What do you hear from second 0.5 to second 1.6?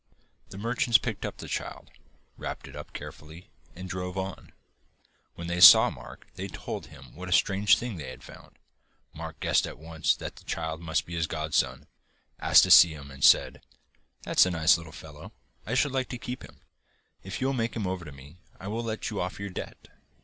merchants picked up the